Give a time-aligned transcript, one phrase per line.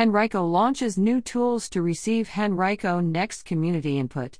[0.00, 4.38] Henrico launches new tools to receive Henrico Next community input.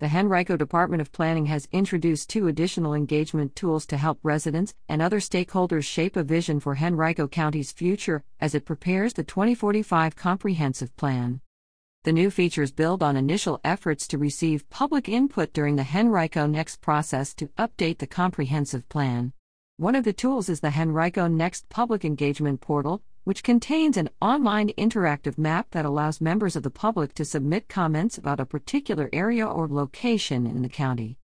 [0.00, 5.02] The Henrico Department of Planning has introduced two additional engagement tools to help residents and
[5.02, 10.96] other stakeholders shape a vision for Henrico County's future as it prepares the 2045 Comprehensive
[10.96, 11.42] Plan.
[12.04, 16.80] The new features build on initial efforts to receive public input during the Henrico Next
[16.80, 19.34] process to update the comprehensive plan.
[19.76, 24.68] One of the tools is the Henrico Next Public Engagement Portal, which contains an online
[24.78, 29.44] interactive map that allows members of the public to submit comments about a particular area
[29.44, 31.18] or location in the county.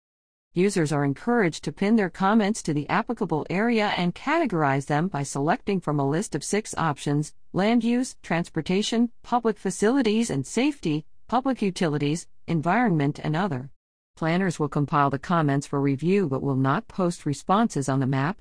[0.54, 5.24] Users are encouraged to pin their comments to the applicable area and categorize them by
[5.24, 11.60] selecting from a list of six options land use, transportation, public facilities and safety, public
[11.60, 13.70] utilities, environment, and other.
[14.16, 18.40] Planners will compile the comments for review but will not post responses on the map,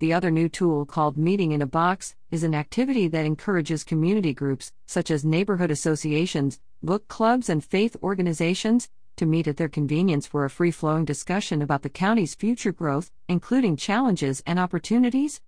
[0.00, 4.32] the other new tool, called Meeting in a Box, is an activity that encourages community
[4.32, 10.26] groups, such as neighborhood associations, book clubs, and faith organizations, to meet at their convenience
[10.26, 15.42] for a free flowing discussion about the county's future growth, including challenges and opportunities.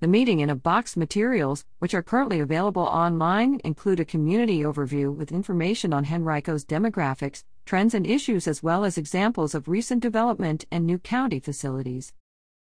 [0.00, 5.14] The Meeting in a Box materials, which are currently available online, include a community overview
[5.14, 10.64] with information on Henrico's demographics, trends, and issues, as well as examples of recent development
[10.70, 12.14] and new county facilities.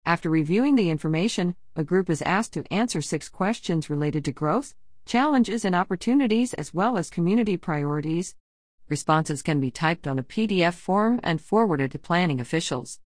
[0.08, 4.74] After reviewing the information, a group is asked to answer six questions related to growth,
[5.04, 8.34] challenges, and opportunities, as well as community priorities.
[8.88, 13.00] Responses can be typed on a PDF form and forwarded to planning officials.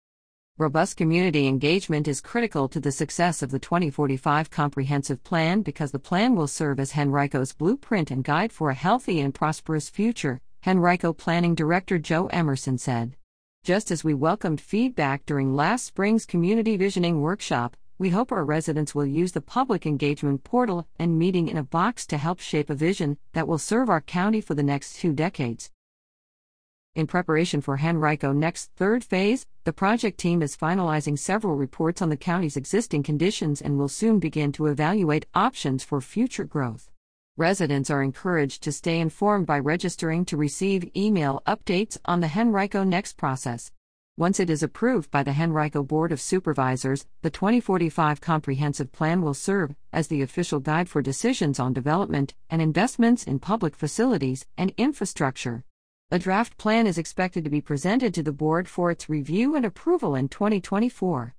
[0.58, 5.98] Robust community engagement is critical to the success of the 2045 Comprehensive Plan because the
[5.98, 11.12] plan will serve as Henrico's blueprint and guide for a healthy and prosperous future, Henrico
[11.12, 13.16] Planning Director Joe Emerson said.
[13.64, 18.92] Just as we welcomed feedback during last spring's Community Visioning Workshop, we hope our residents
[18.92, 22.74] will use the public engagement portal and meeting in a box to help shape a
[22.74, 25.70] vision that will serve our county for the next two decades.
[26.96, 32.08] In preparation for Henrico Next third phase, the project team is finalizing several reports on
[32.08, 36.91] the county's existing conditions and will soon begin to evaluate options for future growth.
[37.38, 42.84] Residents are encouraged to stay informed by registering to receive email updates on the Henrico
[42.84, 43.72] Next process.
[44.18, 49.32] Once it is approved by the Henrico Board of Supervisors, the 2045 Comprehensive Plan will
[49.32, 54.74] serve as the official guide for decisions on development and investments in public facilities and
[54.76, 55.64] infrastructure.
[56.10, 59.64] A draft plan is expected to be presented to the board for its review and
[59.64, 61.34] approval in 2024.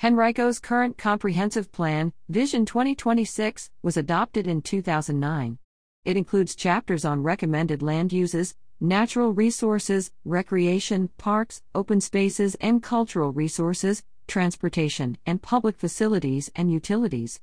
[0.00, 5.58] Henrico's current comprehensive plan, Vision 2026, was adopted in 2009.
[6.04, 13.32] It includes chapters on recommended land uses, natural resources, recreation, parks, open spaces, and cultural
[13.32, 17.40] resources, transportation, and public facilities and utilities.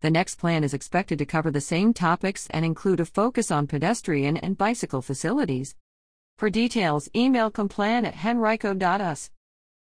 [0.00, 3.66] The next plan is expected to cover the same topics and include a focus on
[3.66, 5.74] pedestrian and bicycle facilities.
[6.38, 9.30] For details, email complan at henrico.us.